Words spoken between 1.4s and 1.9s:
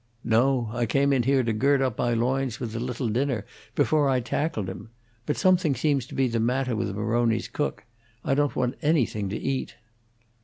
to gird